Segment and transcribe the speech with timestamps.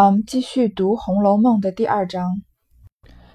[0.00, 2.40] 嗯，继续读《红楼梦》的第二章。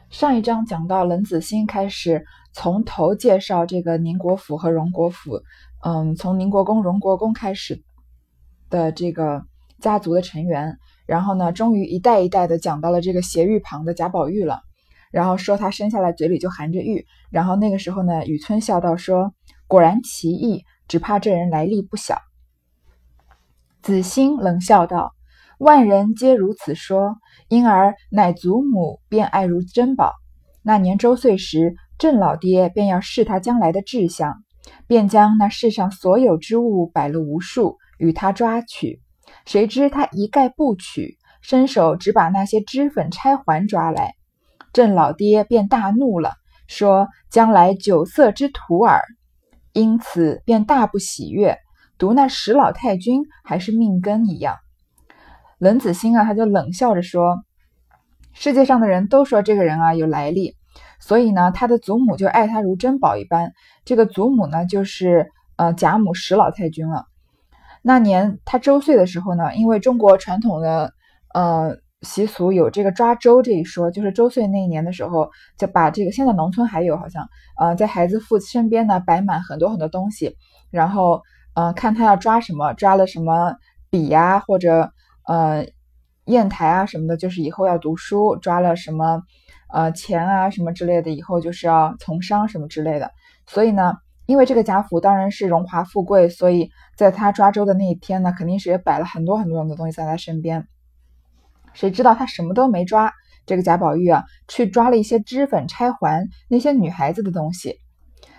[0.09, 5.41] 上一章讲到冷子兴开始从头介绍这个宁国府和荣国府，
[5.83, 7.83] 嗯，从宁国公、荣国公开始
[8.69, 9.43] 的这个
[9.81, 14.61] 家族的成员，然后呢，终于一代一代的讲到了这个斜玉旁的贾宝玉了。
[15.11, 19.33] 然后说他生下来嘴里就含着玉，然后那个时候呢，雨村笑道说
[19.67, 22.17] ：“果然奇异，只怕这人来历不小。”
[23.83, 25.13] 子兴冷笑道。
[25.63, 27.15] 万人皆如此说，
[27.47, 30.11] 因而乃祖母便爱如珍宝。
[30.61, 34.43] 那年周岁时，郑老爹便要试他将来的志向，
[34.87, 39.01] 便将那世上所有之物摆了无数，与他抓取。
[39.45, 44.15] 谁知他一概不取，伸手只把那些脂粉钗环抓来。
[44.73, 46.33] 郑老爹便大怒了，
[46.67, 49.01] 说：“将来酒色之徒耳。”
[49.71, 51.57] 因此便大不喜悦，
[51.97, 54.57] 读那史老太君还是命根一样。
[55.63, 57.45] 冷子兴啊，他就冷笑着说
[58.35, 60.57] ：“世界上的人都说这个人啊有来历，
[60.99, 63.53] 所以呢，他的祖母就爱他如珍宝一般。
[63.85, 67.05] 这个祖母呢，就是呃贾母史老太君了。
[67.81, 70.91] 那年他周岁的时候呢，因为中国传统的
[71.33, 77.25] 呃习俗有这个抓周这一说，就是周岁那一年的时候，就把这个现在农村还有好像
[77.57, 80.35] 呃在孩子父身边呢摆满很多很多东西，
[80.71, 81.21] 然后
[81.55, 83.07] 呃看他要抓什么，抓了。
[83.07, 83.55] 什么
[83.89, 84.91] 笔呀或者。
[85.25, 85.65] 呃，
[86.25, 89.21] 砚台啊什么的，就是以后要读书，抓了什么
[89.71, 93.11] 呃钱啊什么之类的，以后就是要从商什么之类的。
[93.45, 93.93] 所以呢，
[94.25, 100.67] 因为这个贾府当然是荣华富贵，所以在他抓周的那一天呢，肯定是也摆了很多很多的东西在他身边。
[101.73, 103.13] 谁知道他什么都没抓，
[103.45, 107.77] 这个贾宝玉啊，去抓了一些脂粉钗环那些女孩子的东西。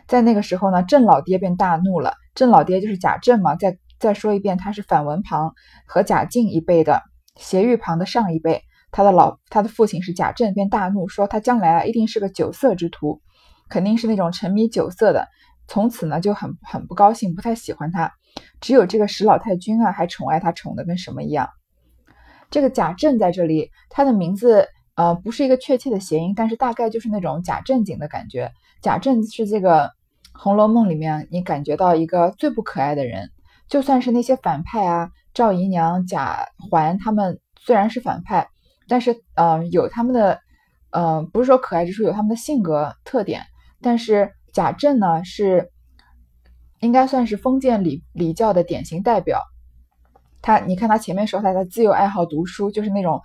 [0.07, 2.15] 在那个时候呢，郑老爹便大怒了。
[2.35, 3.79] 郑老爹就是贾政嘛，在。
[4.05, 5.55] 再说一遍，他是反文旁
[5.87, 7.01] 和贾敬一辈的
[7.37, 8.63] 斜玉旁的上一辈。
[8.91, 13.23] 他的老他的父亲是贾政，便大怒，说他将来啊一定是个酒色之徒，
[13.71, 15.27] 肯定是那种沉迷酒色的。
[15.67, 18.13] 从此呢就很很不高兴，不太喜欢他。
[18.61, 21.49] 只有这个史老太君啊，还宠爱他，宠的跟什么一样。
[22.51, 28.53] 这个贾政在这里，他的名字呃不是一个确切的谐音，但是大概就是那种假正经的感觉。
[28.83, 29.87] 贾政是这个
[30.35, 33.31] 《红楼梦》里面你感觉到一个最不可爱的人。
[33.67, 38.49] 就算是那些反派啊，赵姨娘、贾环他们虽然是反派，
[38.87, 40.39] 但是呃有他们的
[40.91, 43.43] 呃不是说可爱之处，有他们的性格特点。
[43.81, 45.71] 但是贾政呢是
[46.81, 49.41] 应该算是封建礼礼教的典型代表。
[50.43, 53.23] 他你看他前面说他的自幼爱好读书，就是那种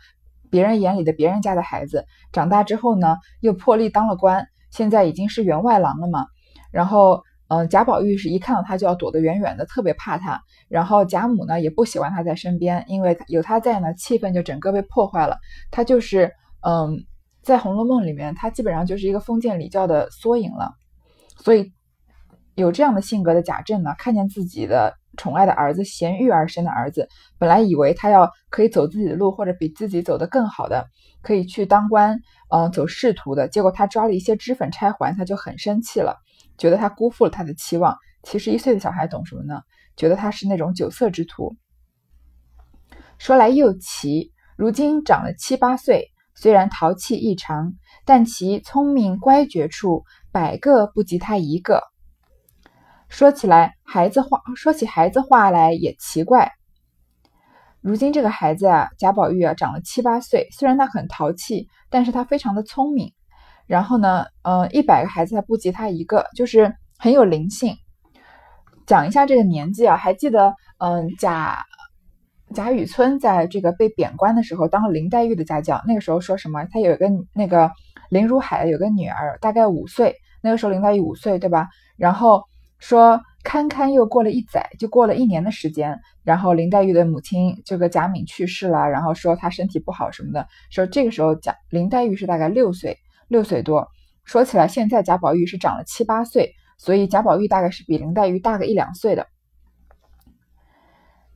[0.50, 2.06] 别人眼里的别人家的孩子。
[2.32, 6.26] 长大之后呢，又破例当了官，现在已经是员外郎了嘛。
[6.72, 7.24] 然后。
[7.50, 10.40] 嗯，贾宝玉是一看到他就要躲得远远的，特别怕他。
[10.68, 15.36] 然后贾母呢也不喜欢他在身边，因为有他在呢，气氛就整个被破坏了。
[15.72, 17.04] 他就是，嗯，
[17.42, 20.72] 在《红楼梦》里面，他基本上就是一个封建礼教的缩影了。
[21.38, 21.72] 所以
[22.54, 30.86] 有这样的性格的贾政呢，看见自己的宠爱的儿子贤育而生的儿子，本来以为他要可以走自己的路，或者比自己走得更好的，
[31.24, 32.20] 可以去当官，
[32.54, 33.48] 嗯，走仕途的。
[33.48, 36.18] 结果他抓了一些脂粉钗环，他就很生气了。
[36.60, 39.62] 觉得他辜负了他的期望，其实一岁的小孩懂什么呢？
[39.96, 41.56] 觉得他是那种酒色之徒。
[43.18, 47.74] 说来又奇，如今长了七八岁，虽然淘气异常，
[48.06, 51.82] 但其聪明乖觉处，百个不及他一个。
[53.08, 56.52] 说起来，孩子话说起孩子话来也奇怪。
[57.82, 63.14] 如今这个孩子啊，贾宝玉啊，长了七八岁，虽然他很淘气，但是他非常的聪明。
[63.70, 67.76] 然后呢，呃，一百个孩子还不及他一个，就是很有灵性。
[68.88, 71.60] 讲一下这个年纪啊，还记得，嗯，贾
[72.56, 75.84] 贾雨村在这个被贬官的时候，当了林黛玉的家教。
[75.86, 76.66] 那个时候说什么？
[76.72, 77.70] 他有一个那个
[78.10, 80.16] 林如海有个女儿，大概五岁。
[80.42, 81.68] 那个时候林黛玉五岁，对吧？
[81.96, 82.42] 然后
[82.80, 86.00] 说，堪堪又过了一载，就过了一年的时间。
[86.24, 90.48] 然后林黛玉的母亲这个贾敏去世了，然后说她身体不好什么的。
[90.72, 92.98] 说这个时候贾林黛玉是大概六岁。
[93.30, 93.88] 六岁多，
[94.26, 99.28] 说起来，现在贾宝玉是长了七八岁，所以贾宝玉大概是比林黛玉大个一两岁的。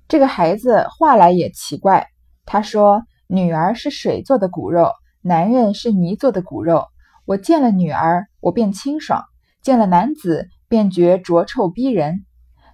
[0.07, 2.07] 这个孩子话来也奇怪，
[2.45, 4.91] 他说：“女儿是水做的骨肉，
[5.21, 6.87] 男人是泥做的骨肉。
[7.25, 9.21] 我见了女儿，我便清爽；
[9.61, 12.25] 见了男子，便觉浊臭逼人。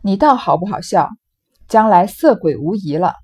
[0.01, 1.09] 你倒好不好笑？
[1.67, 3.15] 将来色鬼无疑了。”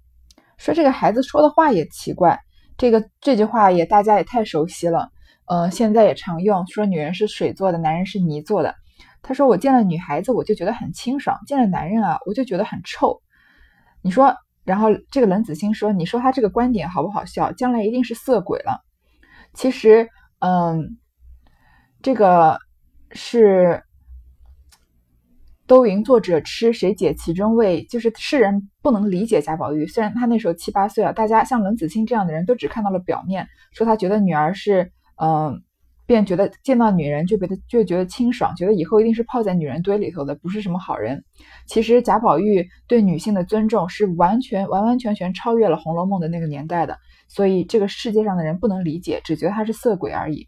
[0.58, 2.40] 说这个孩子说的话也奇怪，
[2.78, 5.10] 这个这句话也大家也太熟悉了。
[5.48, 8.76] 呃，现在也常用说女人是水做的，男人是泥做的。
[9.22, 13.22] 他说我见了女孩子，我就觉得很清爽；见了男人啊，我就觉得很臭。
[14.02, 17.52] 你说然后这个冷子兴说：“你说他这个观点好不好笑？
[17.52, 18.82] 将来一定是色鬼了。”
[19.54, 20.10] 其实，
[20.40, 20.98] 嗯，
[22.02, 22.58] 这个
[23.12, 23.84] 是
[25.68, 27.86] 都云作者痴，谁解其中味？
[27.86, 29.86] 就是世人不能理解贾宝玉。
[29.86, 34.92] 虽然他那时候七八岁啊，大家像冷子兴这样的人都只看到了表面，说他觉得女儿是，
[35.22, 35.62] 嗯。
[36.08, 41.26] 便觉得见到女人就觉得就觉得清爽，觉得以后一定是泡在女人堆里头的，不是什么好人。
[41.66, 50.48] 其实贾宝玉对女性的尊重是完全完完全全超越了《红楼梦》的那个年代的，所以这个世界上的人不能理解，只觉得他是色鬼而已。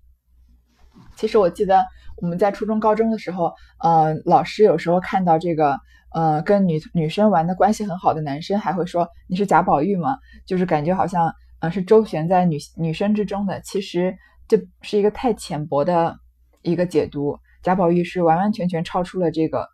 [1.16, 1.84] 其实我记得
[2.22, 5.80] 我们在初中高中的时候，呃，老师有时候看到这个
[6.14, 10.20] 呃跟女女生玩的关系很好的男生，还会说你是贾宝玉吗？
[10.46, 14.16] 就是感觉好像呃是周旋在女女生之中的，其实。
[14.48, 16.18] 这是一个太浅薄的
[16.62, 19.68] 一个解读，贾宝玉是完完全全超出了这个，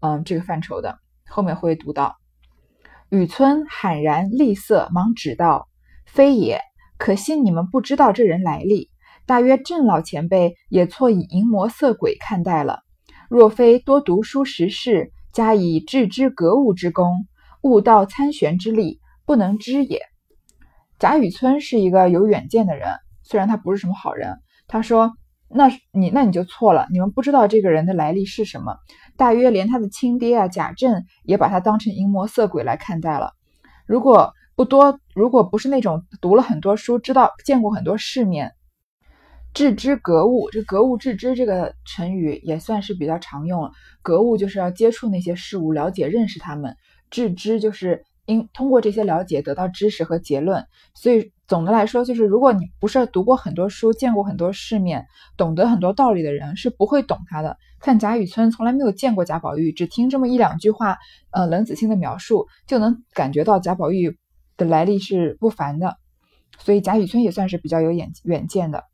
[0.00, 0.98] 嗯，这个范畴的。
[1.26, 2.16] 后面会读到，
[3.08, 5.68] 雨村喊然厉色，忙指道
[6.06, 6.60] ：“非也，
[6.96, 8.90] 可惜你们不知道这人来历。
[9.26, 12.80] 大约郑老前辈也错以淫魔色鬼看待了。
[13.28, 17.26] 若非多读书识事，加以致知格物之功，
[17.62, 20.02] 悟道参玄之力，不能知也。”
[20.98, 22.88] 贾雨村是一个有远见的人。
[23.30, 25.12] 虽然他不是什么好人，他说
[25.48, 28.76] ：“那你那你就错了，你们不知道这个人的来历是什么。
[29.16, 33.34] 大约连他的亲爹啊贾政也把他当成淫魔色鬼来看待了。
[33.86, 38.50] 如果不多，如果不是那种读了很多书，知道见过很多世面，
[39.54, 43.70] 致知格物，这格物致知这个成语也算是比较常用了。
[44.02, 46.72] 格物就是要接触那些事物，了解认识他们；
[47.10, 50.66] 致知就是因通过这些了解得到知识和结论。
[50.94, 57.56] 所以。”总的来说，就是如果你不是读过很多书、见过很多世面、懂得很多道理的人，是不会懂他的。
[57.80, 60.96] 看贾雨村从来没有见过贾宝玉，只听这么一两句话，
[61.32, 64.16] 呃，冷子兴的描述，就能感觉到贾宝玉
[64.56, 65.96] 的来历是不凡的。
[66.60, 68.84] 所以贾雨村也算是比较有眼远见的。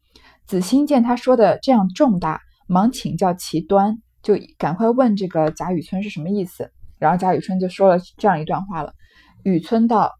[0.46, 6.70] 子兴见他说的这样重大，忙请教其端，就赶快问这个贾雨村是什么意思。
[6.98, 8.94] 然后贾雨村就说了这样一段话了：
[9.42, 10.14] 雨村道，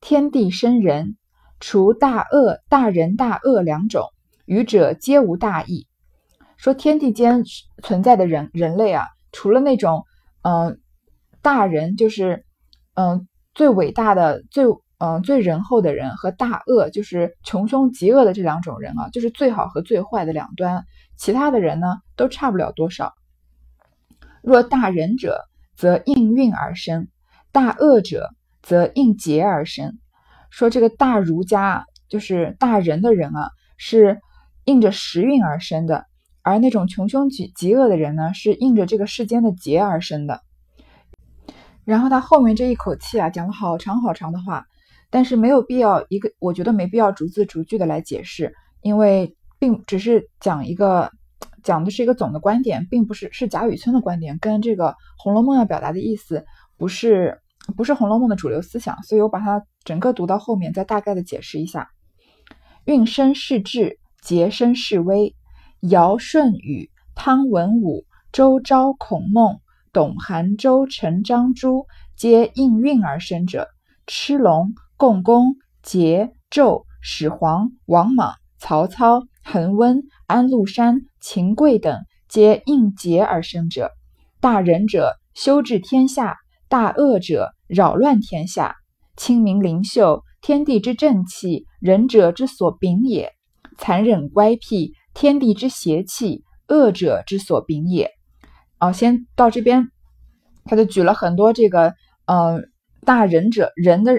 [0.00, 1.16] 天地生人。
[1.60, 4.04] 除大恶、大仁、大恶两种，
[4.46, 5.86] 余者皆无大义。
[6.56, 7.44] 说天地间
[7.82, 10.04] 存在的人人类啊，除了那种
[10.42, 10.80] 嗯
[11.42, 12.44] 大人，就是
[12.94, 14.64] 嗯最伟大的、最
[14.98, 20.84] 嗯最仁厚的人，和大恶，就是穷凶极恶的这两种人啊，就是最好和最坏的两端。
[21.16, 23.12] 其他的人呢，都差不了多少。
[24.42, 25.44] 若大仁者，
[25.76, 27.06] 则应运而生；
[27.52, 28.30] 大恶者，
[28.62, 29.98] 则应劫而生。
[30.50, 34.20] 说这个大儒家就是大人的人啊，是
[34.64, 36.04] 应着时运而生的；
[36.42, 40.40] 而那种穷凶极极恶的人呢，是应着这个世间的劫而生的。
[41.84, 44.66] 然后他后面这一口气啊，讲了好长好长的话，
[45.10, 51.12] 但是没有必要一个，我觉得没必要逐字逐句的来解释，因为并只是讲一个，
[51.62, 56.46] 讲的是一个总的观点，并不是是贾雨村的观点，跟这个《红楼梦》要表达的意思
[56.78, 57.38] 不是。
[57.76, 61.88] 不是《红楼梦》的主流思想，所以我把它整个读到后面，再大概的解释一下。
[62.84, 65.34] 运生世志，节生世威。
[65.80, 69.60] 尧舜禹汤文武周昭孔孟
[69.92, 71.86] 董韩周陈张朱，
[72.16, 73.68] 皆应运而生者。
[74.06, 75.54] 蚩龙共工
[75.84, 83.92] 桀纣始皇王莽曹操桓温安禄山秦桧等，皆应节而生者。
[84.40, 86.38] 大仁者，修治天下。
[86.70, 88.74] 大恶者扰乱天下，
[89.16, 93.28] 清明灵秀，天地之正气，仁者之所秉也；
[93.76, 98.10] 残忍乖僻，天地之邪气，恶者之所秉也。
[98.80, 99.88] 哦，先到这边，
[100.64, 101.94] 他就举了很多这个，
[102.26, 102.62] 呃，
[103.04, 104.14] 大仁者，仁的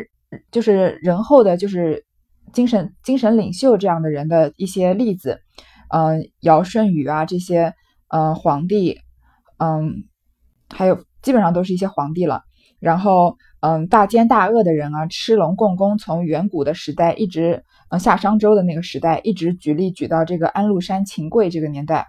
[0.51, 2.06] 就是仁厚的，就是
[2.53, 5.39] 精神精神领袖这样的人的一些例子，
[5.89, 7.74] 嗯，尧舜禹啊这些，
[8.10, 9.00] 呃，皇帝，
[9.58, 10.03] 嗯，
[10.70, 11.03] 还有。
[11.22, 12.44] 基本上都是一些皇帝了，
[12.80, 22.08] 然后，嗯，大奸大恶的人啊，吃龙共工，从远古的时代一直，嗯，夏商周的那个时代，一直举例举到这个安禄山、秦桧这个年代，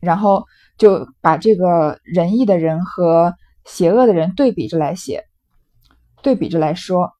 [0.00, 0.44] 然后
[0.76, 3.34] 就把这个仁义的人和
[3.64, 5.24] 邪恶的人对比着来写，
[6.22, 7.10] 对比着来说，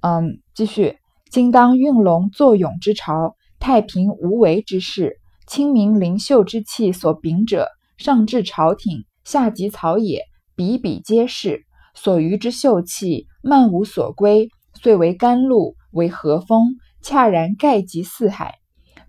[0.00, 0.98] 嗯，继续，
[1.30, 9.04] 今当运龙作勇之朝，太平无为之事，清明灵秀之气所秉者，上至朝廷。
[9.22, 10.24] 下及草野，
[10.60, 11.64] 比比皆是。
[11.94, 18.56] 所余之秀气，漫无所归，遂为甘露，为和风，恰然盖及四海。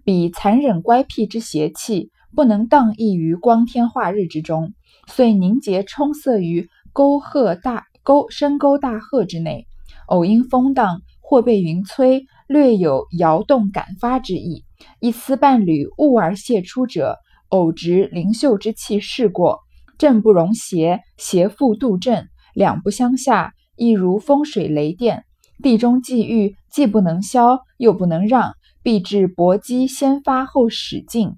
[0.05, 4.71] 彼残忍乖僻之邪气，不能荡溢于光天化日之中，
[5.07, 9.67] 遂凝结充塞于沟壑大沟深沟大壑之内，
[10.07, 14.63] 偶因风荡，或被云摧，略有摇动感发之意。
[15.01, 17.17] 一丝半缕雾而泄出者，
[17.49, 19.59] 偶值灵秀之气逝过，
[20.01, 25.25] 正不容邪，邪复度正，两不相下，亦如风水雷电。
[25.61, 31.33] 地中际遇，既不能消，又不能让，必至搏击先发后始尽，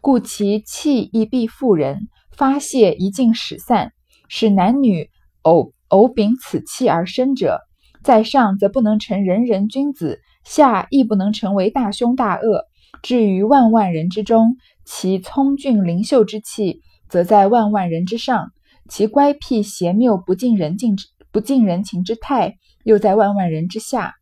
[0.00, 3.92] 故其气亦必复人，发泄一尽始散，
[4.26, 5.10] 使男女
[5.42, 7.60] 偶偶秉此气而生者，
[8.02, 12.64] 在上则不能成人人君子，下亦不能成为大凶大恶。
[13.02, 18.46] 至于万万人之中，其聪俊灵秀之气，则在万万人之上；
[18.88, 22.56] 其乖僻邪谬不近人境之不近人情之态。
[22.84, 24.14] 又在万万人之下。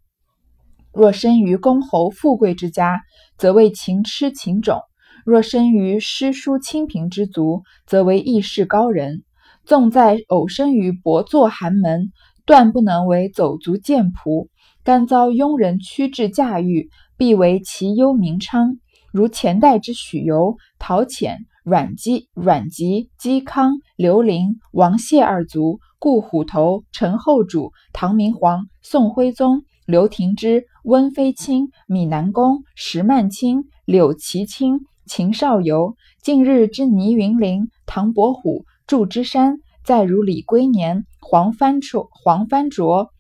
[0.93, 3.01] 若生于公侯富贵之家，
[3.39, 4.79] 则为情痴情种；
[5.25, 9.23] 若生于诗书清贫之族，则为义士高人。
[9.65, 12.11] 纵在偶生于薄作寒门，
[12.45, 14.49] 断不能为走卒贱仆。
[14.83, 18.79] 甘遭庸人屈制驾驭，必为其忧名昌。
[19.13, 25.81] 如前代之许由、陶潜、阮籍、阮籍、嵇康、刘伶、王谢二族。
[25.99, 43.11] 顾虎头、陈后主、唐明皇、宋徽宗、刘廷芝、温飞卿、米南公、石曼卿、柳其卿、秦少游，近日之倪云林、唐伯虎、祝枝山，再如李龟年、黄帆卓、黄帆卓、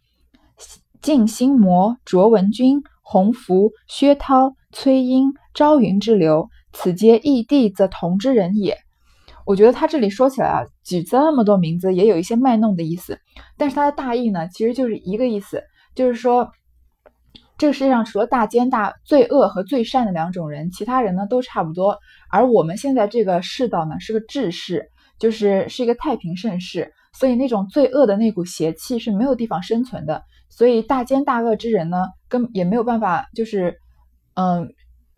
[1.02, 8.76] 晋兴魔、卓文君、洪福、薛涛、崔莺、朝云之流，此皆异地则同之人也。
[9.46, 13.18] 我觉得他这里说起来啊，举这么多名字，也有一些卖弄的意思。
[13.56, 15.62] 但是他的大意呢，其实就是一个意思，
[15.94, 16.50] 就是说，
[17.56, 21.98] 这个世界上除了大奸大罪恶和最善的两种人，其他人呢都差不多。
[22.28, 30.24] 而我们现在这个世道呢，是个治世，就是是一个太平盛世，所以那种罪恶的那股邪气是没有地方生存的。
[30.48, 33.78] 所以大奸大恶之人呢，根也没有办法，就是
[34.34, 34.68] 嗯，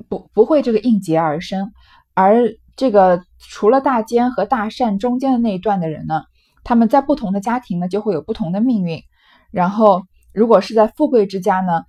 [0.09, 1.73] 不不会这个应劫而生，
[2.15, 2.55] 而。
[2.79, 6.23] 这个除了大奸和大善中间的那一段的人呢，
[6.63, 9.03] 他们在不同的家庭呢就会有不同的命运。
[9.51, 10.03] 然后，
[10.33, 11.83] 如果是在富贵之家呢，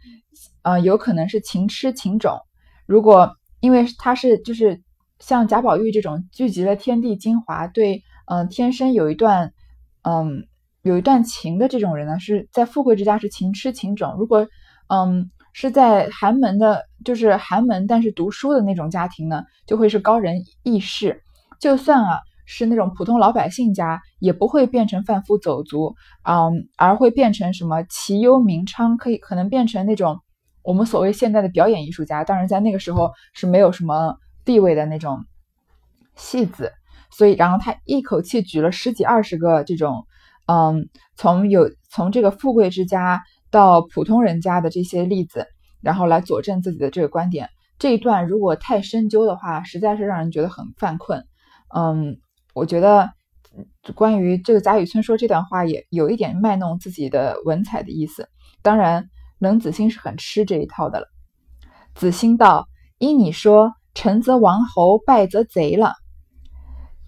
[0.63, 2.39] 呃，有可能是情痴情种。
[2.88, 4.82] 如果因为他是就是
[5.20, 9.54] 像贾宝玉这种聚集了天地精华，对，嗯，天生有一段，
[10.01, 10.48] 嗯，
[10.82, 14.16] 有一段情的这种人呢，是在富贵之家是情痴情种。
[14.18, 14.48] 如果，
[14.88, 15.30] 嗯。
[15.62, 21.22] 是在寒门的，就是寒门，但是读书的那种家庭呢，就会是高人义士。
[21.60, 30.22] 就算啊是那种普通老百姓家，也不会变成贩夫走卒，嗯，而会变成什么奇优名昌，可以可能变成那种
[30.63, 32.24] 我们所谓现在的表演艺术家。
[32.24, 35.25] 当然，在那个时候是没有什么地位的那种
[36.16, 36.72] 戏子。
[37.12, 40.06] 所以，然后他一口气举了十几二十个这种，
[40.46, 40.88] 嗯，
[41.18, 43.22] 从有从这个富贵之家。
[43.51, 45.48] 到普通人家的这些例子，
[45.82, 47.50] 然后来佐证自己的这个观点。
[47.77, 51.25] 这一段如果太深究的话，实在是让人觉得很犯困。
[51.74, 52.20] 嗯，
[52.53, 53.10] 我觉得
[53.96, 58.27] 关于这个贾雨村说这段话也有一点卖弄自己的文采的意思。
[58.62, 61.08] 当然，冷子兴是很吃这一套的了。
[61.96, 62.68] 子兴道
[63.00, 65.94] ：“依你说，成则王侯，败则贼了。”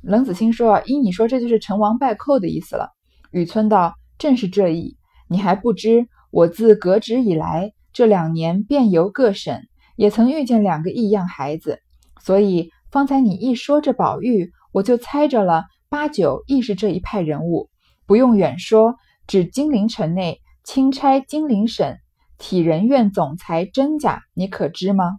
[0.01, 2.89] 冷子兴说：“依你说，这就是成王败寇的意思了。”
[3.31, 9.61] 雨村道：“正是这意，你还不知。”我自革职以来，这两年遍游各省，
[9.97, 11.79] 也曾遇见两个异样孩子，
[12.21, 17.69] 所以方才你一说这宝玉，我就猜着了，八九亦是这一派人物。
[18.05, 18.95] 不用远说，
[19.27, 21.97] 指金陵城内钦差金陵省
[22.38, 25.17] 体仁院总裁甄家，你可知吗？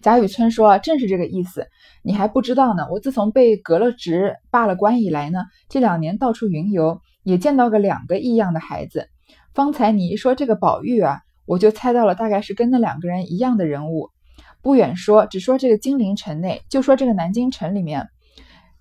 [0.00, 1.66] 贾雨村说：“正是这个意思，
[2.02, 2.86] 你还不知道呢。
[2.90, 9.08] 我自从被革了职、罢了官以来呢，这两年到处云游，也见到个两个异样的孩子。”
[9.56, 14.10] 方才你一说这个宝玉啊，我就猜到了，大概是跟那两个人一样的人物。
[14.60, 18.06] 不远说，只说这个金陵城内，就说这个南京城里面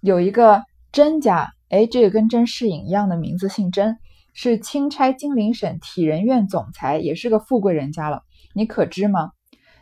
[0.01, 3.96] 有一个甄家，哎，这个跟甄士隐一样的名字，姓甄，
[4.34, 8.24] 是钦差金陵省体仁院总裁，也是个富贵人家了。
[8.53, 9.32] 你可知吗？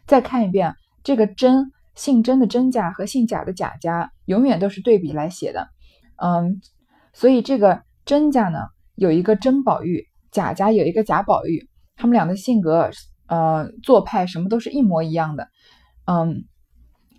[0.06, 5.70] 再看一遍，这个甄，姓甄的甄家和姓贾的贾家，永远都是对比来写的。
[6.18, 6.62] 嗯，
[7.14, 8.60] 所以这个甄家呢，
[8.94, 10.06] 有一个甄宝玉。
[10.34, 12.90] 贾家有一个贾宝玉，他们俩的性格、
[13.28, 15.48] 呃做派什么都是一模一样的。
[16.06, 16.44] 嗯，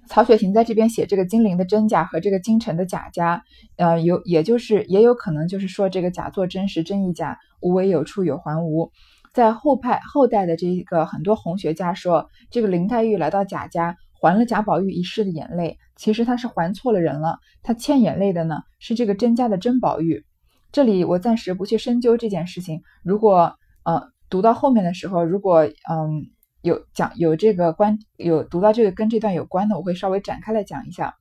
[0.09, 3.42] 曹雪芹在这边写这个金陵的甄家和这个京城的贾家，
[3.76, 8.90] 呃，有也就是也有可能就是说这个假作真实，真亦假，无为有处有还无。
[9.33, 20.25] 在后派后代的这个很多红学家说，这个林黛玉来到贾家还了贾宝玉一世的眼泪，其实她是还错了人了，她欠眼泪的呢是这个甄家的甄宝玉。
[20.74, 22.82] 这里我暂时不去深究这件事情。
[23.04, 26.26] 如果呃读到后面的时候，如果嗯
[26.62, 31.14] 有讲有这个关有读到这个跟这段有关的，我会稍微展开来讲一下。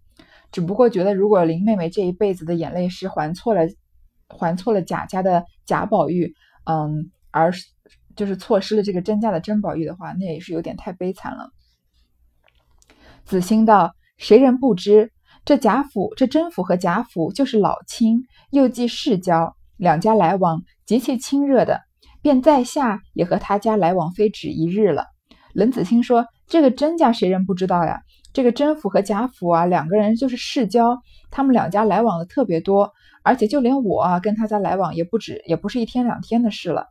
[0.51, 3.67] 只不过觉得，如果林妹妹这一辈子的眼泪是还错了，
[4.27, 6.33] 还错了贾家的贾宝玉，
[6.63, 7.53] 嗯，而
[8.15, 11.51] 就是错失了这个甄家的甄宝玉的话，那也是有点太悲惨了。
[13.23, 15.11] 子兴道：“谁人不知？”
[15.45, 21.81] 这贾府，这甄府和贾府就是老亲，又既世交，两家来往极其亲热的，
[22.21, 25.07] 便在下也和他家来往非止一日了。
[25.53, 27.99] 冷子兴说：“这个甄家谁人不知道呀？
[28.31, 30.97] 这个甄府和贾府啊，两个人就是世交，
[31.29, 36.87] 他们两家来往的特别多，而且就连我啊，跟他家来往也不止，也不是一天两天的事了。”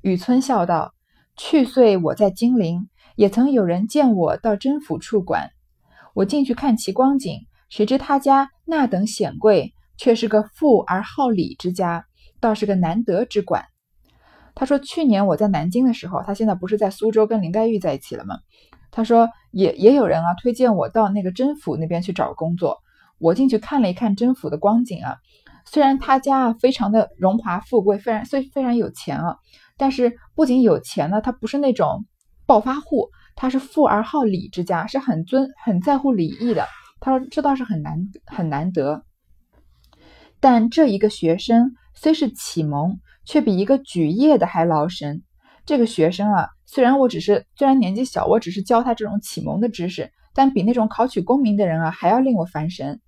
[0.00, 0.94] 雨村笑道
[1.36, 5.50] ：“去岁我在金陵，也曾有人见我到甄府处管，
[6.14, 7.40] 我进去看其光景。”
[7.74, 12.06] 谁知他家那等显贵，却是个富而好礼之家，
[12.38, 13.64] 倒是个难得之管。
[14.54, 18.38] 他说：“去年我在南京的时候，他现在不是在苏州跟林黛玉在一起了吗？”
[18.92, 22.78] 他说：“也也有人啊，推荐我到那个甄府那边去找工作。
[23.18, 25.16] 我进去看了一看甄府的光景啊，
[25.64, 29.38] 虽然他家啊非常的荣华富贵，非常虽非常有钱啊，
[29.76, 32.04] 但是不仅有钱呢，他不是那种
[32.46, 36.64] 暴发户，他是富而好礼之家，是很尊很在乎礼义的。”
[37.04, 39.04] 他说：“这倒是很难很难得，
[40.40, 45.22] 但这一个学生虽是启蒙，却比一个举业的还劳神。
[45.66, 53.02] 这个学生啊，虽然我只是虽然年纪小，我只是教他这种启蒙的知识，但比那种考取功名的人啊还要令我烦神。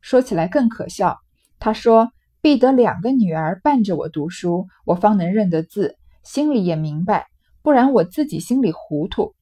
[0.00, 1.18] 说起来更可笑。
[1.58, 7.26] 他说必得两个女儿伴着我读书，我方能认得字，心里也明白，
[7.60, 9.34] 不然我自己心里糊涂。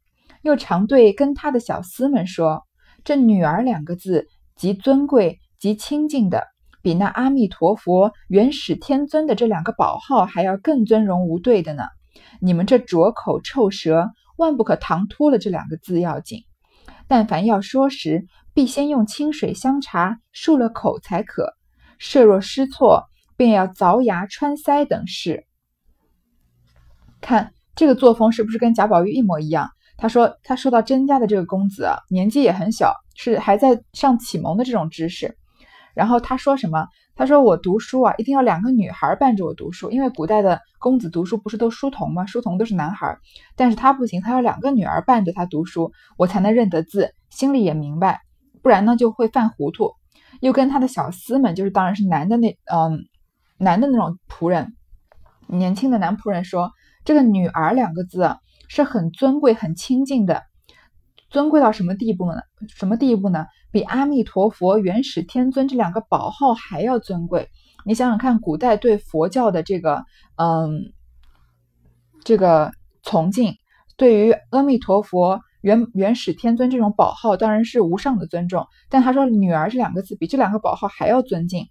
[0.43, 2.65] 又常对跟他的小厮们说。”
[3.05, 4.27] 这女儿两个字，
[4.57, 6.47] 极尊贵、极亲近的，
[6.83, 11.85] 比那阿弥陀佛、元始天尊的这两个宝号还要更尊荣无对的呢。
[12.41, 16.45] 你们这拙口臭舌，万不可唐突了这两个字要紧。
[17.09, 21.55] 但凡要说时，必先用清水香茶漱了口才可。
[21.99, 23.05] 设若失错，
[23.37, 25.45] 便要凿牙穿腮等事。
[27.21, 29.71] 看这个作风是不是跟贾宝玉一模一样？
[30.01, 35.37] 他说：“他说到甄家的这个公子啊，年纪也很小，是还在上启蒙的这种知识。
[35.95, 36.87] 然后他说什么？
[37.15, 42.25] 他说我读书啊，一定要两个女孩伴着我读书，因为古代的公子读书不是都书童吗？
[42.25, 43.19] 书童都是男孩，
[43.57, 48.23] 但是他不行，他要两个女儿伴着他读书，我才能认得字，心里也明白，
[48.63, 49.93] 不然呢就会犯糊涂。
[50.41, 53.05] 又跟他的小厮们，就是当然是男的那嗯
[53.59, 54.75] 男的那种仆人，
[55.47, 56.71] 年轻的男仆人说
[57.05, 58.35] 这个女儿两个字。”
[58.71, 60.45] 是很尊贵、很亲近的，
[61.29, 62.41] 尊贵到什么地步呢？
[62.69, 63.47] 什么地步呢？
[63.73, 67.49] 比阿弥陀佛、元始天尊这两个宝号还要尊贵。
[67.85, 70.05] 你想想看，古代对佛教的这个，
[70.37, 70.93] 嗯，
[72.23, 72.71] 这个
[73.03, 73.57] 崇敬，
[73.97, 78.69] 对于阿弥陀佛、元元始天尊这种宝号，当然是无上的尊重。
[78.89, 81.67] 但他说“女儿”这两个字，比这两个宝号还要尊敬。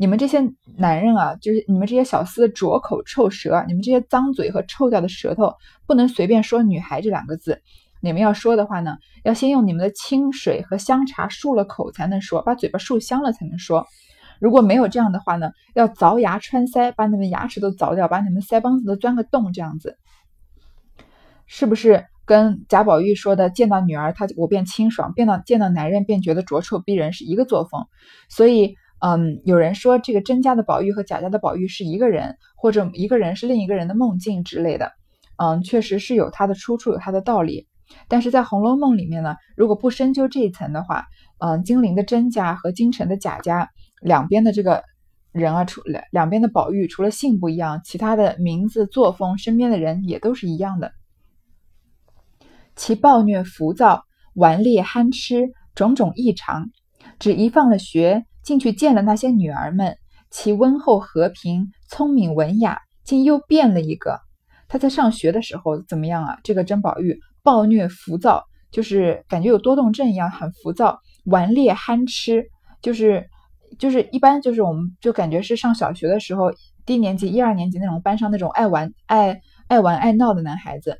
[0.00, 0.40] 你们这些
[0.76, 5.52] 男人啊，就是你们这些小厮拙口臭舌，你们这些脏嘴和臭掉的舌头，
[5.88, 7.60] 不能随便说女孩这两个字。
[8.00, 13.88] 你们要说的话呢，要先用你们的清水和香茶漱了口才能说，把嘴巴漱香了才能说。
[14.38, 19.98] 如果没有这样的话呢，要凿牙穿腮，把你们牙齿都凿掉，把你们腮帮子都钻个洞，这样子，
[21.48, 27.84] 是不是跟贾宝玉说的见到女儿他我便清爽，见到见到男人便觉得浊臭逼人是一个作风？
[28.28, 28.76] 所以。
[29.00, 34.92] 嗯，有人说这个甄家的宝玉和贾家的宝玉是一个人，或者一个人是另一个人的梦境之类的。
[35.36, 37.68] 嗯，确实是有它的出处，有它的道理。
[38.08, 41.06] 但是在《红楼梦》里面呢，如果不深究这一层的话，
[41.38, 43.70] 嗯，金陵的甄家和京城的贾家
[44.02, 44.82] 两边的这个
[45.30, 50.90] 人啊，除了两边的宝玉，除了姓不一样，其他的名字、作风、身边的人也都是一样的。
[52.74, 54.02] 其暴虐、浮躁、
[54.34, 56.66] 顽劣、憨痴，种种异常，
[57.20, 58.24] 只一放了学。
[58.48, 59.98] 进去见了那些女儿们，
[60.30, 64.18] 其温厚和平、聪明文雅，竟又变了一个。
[64.68, 66.38] 他在上学的时候怎么样啊？
[66.42, 72.46] 这个甄宝玉暴虐浮躁，就是感觉有多动症一样，很浮躁、顽劣、憨痴，
[72.80, 73.28] 就是
[73.78, 76.50] 就是一般就是我们就感觉是上小学的时候
[76.86, 80.96] 低年级一二年级那种班上那种爱玩爱爱玩爱闹的男孩子，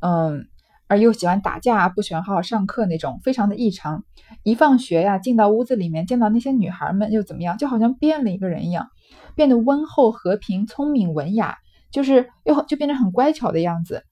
[0.00, 0.44] 嗯。
[0.86, 4.04] 而又喜欢打架，不喜欢好好上课那种，非常的异常。
[4.42, 7.56] 一放学呀，进到屋子里面，见到那些女孩们又怎么样？
[7.56, 8.88] 就好像变了一个人一样，
[9.34, 11.56] 变得温厚、和平、聪明、文雅，
[11.90, 14.02] 就是又就变成很乖巧的样子。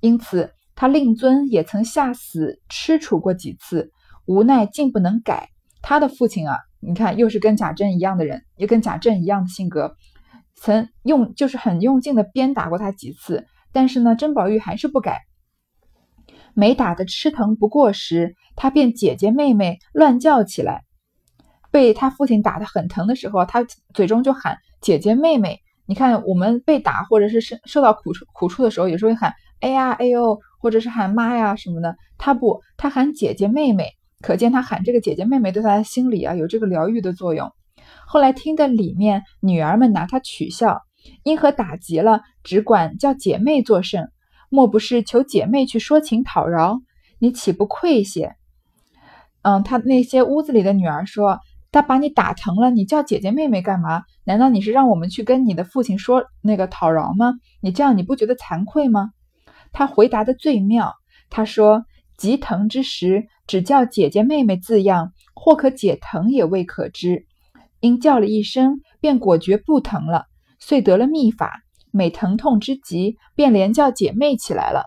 [0.00, 3.90] 因此，他令尊也曾下死吃楚过几次，
[4.26, 5.48] 无奈竟不能改。
[5.80, 9.96] 他的父亲啊，你看又是跟贾珍一样的人，也跟贾政一样的性格，
[10.54, 15.20] 曾用就是很用劲的鞭打过他几次，但是呢，甄宝玉还是不改。
[16.54, 20.84] 每打的吃疼不过时，他便姐姐妹妹乱叫起来。
[21.70, 25.60] 被他父亲打得很疼的时候，他嘴中就喊姐姐妹妹。
[25.86, 31.96] 你看，我们被打或者是受受到苦处苦处的时候，有时候会喊哎呀哎呦，或者是喊妈呀什么的。
[32.18, 33.88] 他不，他喊姐姐妹妹，
[34.20, 37.50] 可见他喊这个姐姐妹妹对他的心里啊有这个疗愈的作用。
[38.06, 40.82] 后来听得里面女儿们拿他取笑，
[41.24, 44.11] 因何打急了，只管叫姐妹作甚？
[44.52, 46.78] 莫不是求姐妹去说情讨饶？
[47.18, 48.36] 你岂不愧些？
[49.40, 51.40] 嗯，他那些屋子里的女儿说。
[51.74, 54.02] 他把你打疼了，你叫姐姐妹妹干嘛？
[54.24, 57.32] 难道你是让我们去跟你的父亲说那个讨饶吗？
[57.62, 59.08] 你这样你不觉得惭愧吗？
[59.72, 60.92] 他回答的最妙，
[61.30, 61.86] 他说
[62.18, 67.24] ：“急疼之时，只叫姐姐妹妹字样，或可解疼也未可知。
[67.80, 70.26] 因叫了一声，便果觉不疼了，
[70.58, 71.62] 遂得了秘法。
[71.92, 74.86] 每疼痛之极，便连叫姐妹起来了。”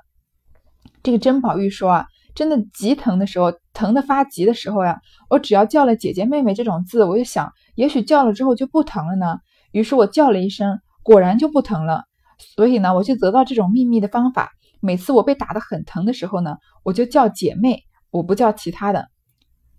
[1.02, 2.06] 这个甄宝玉说啊。
[2.36, 9.38] 真的极疼的时候，疼的发急的时候呀，我只要叫了姐姐妹妹这种字，我就想，也许叫了之后就不疼了呢。
[9.72, 12.04] 于是我叫了一声，果然就不疼了。
[12.38, 14.52] 所以呢，我就得到这种秘密的方法。
[14.82, 19.08] 每次我被打得很疼的时候呢，我就叫姐妹，我不叫其他的。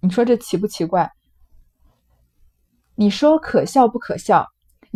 [0.01, 1.13] 你说这奇不奇怪？
[2.95, 4.47] 你说可笑不可笑？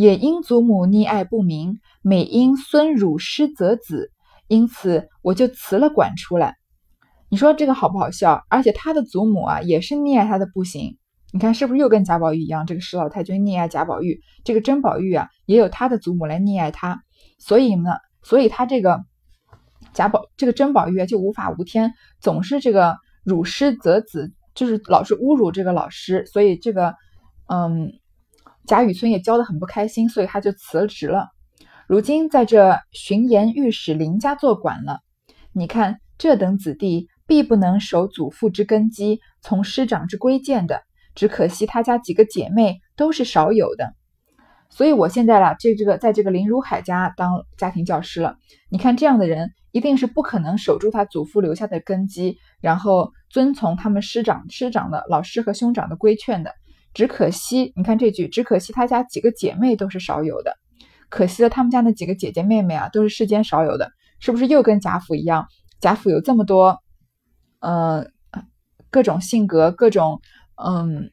[0.01, 4.11] 也因祖母溺爱不明，每因孙辱失则子，
[4.49, 6.57] 因此我就辞了管出来。
[7.29, 8.43] 你说这个好不好笑？
[8.49, 10.97] 而且他的祖母啊，也是溺爱他的不行。
[11.35, 12.65] 你看是不是又跟贾宝玉一样？
[12.65, 17.03] 这个史老太君溺爱贾宝玉，这个甄宝玉啊，也有他的祖母来溺爱他。
[17.39, 17.91] 所以呢，
[18.23, 19.01] 所以他这个
[19.93, 26.25] 贾宝，这个甄宝玉，就无法无天，总是这个辱师则子，就是老是侮辱这个老师。
[26.25, 26.95] 所以这个，
[27.49, 27.93] 嗯，
[28.67, 31.29] 贾雨村也教的很不开心，所以他就辞了职了。
[31.87, 35.01] 如今在这巡盐御史林家做管了。
[35.53, 37.09] 你看这等子弟。
[37.31, 40.83] 必不能守祖父之根基，从师长之规谏的。
[41.15, 43.95] 只可惜他家几个姐妹都是少有的，
[44.69, 48.37] 所以我现在啦，这这个在这个林如海家当家庭教师了。
[48.69, 56.53] 你看这样的人，一定是不可能守住他祖父留下的根基，然后遵从他们师长、师长的老师和兄长的规劝的。
[56.95, 60.57] 只可惜，你看这句，只可惜他家几个姐妹都是少有的，
[61.09, 65.47] 可惜了他们家那几个姐姐妹妹啊，都是世间少有的，是不是又跟贾府一样？
[65.81, 66.79] 贾府有这么多。
[67.61, 68.07] 呃，
[68.91, 70.23] 各种性格、各种
[70.57, 71.11] 嗯、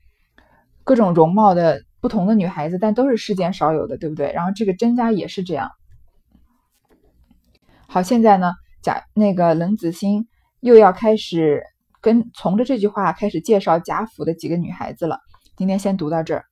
[0.86, 4.32] 各种容貌的不同的女孩子，但都是世间少有的，对不对？
[4.32, 5.70] 然后这个甄家也是这样。
[7.88, 10.30] 好，现在呢，贾那个冷子兴
[10.62, 11.64] 又要开始
[12.00, 15.20] 跟从着这句话开始介绍贾府的几个女孩子了。
[15.58, 16.47] 今天先读到这儿。